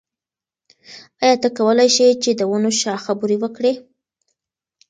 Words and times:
آیا 1.23 1.35
ته 1.43 1.49
کولای 1.57 1.89
شې 1.95 2.07
چې 2.23 2.29
د 2.33 2.41
ونو 2.51 2.71
شاخه 2.81 3.13
بري 3.19 3.37
وکړې؟ 3.39 3.73